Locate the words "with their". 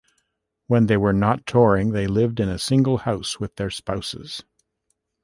3.39-3.69